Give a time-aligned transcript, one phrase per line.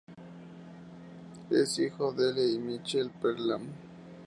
[1.51, 3.69] Es hijo de Dale y Michele Perelman.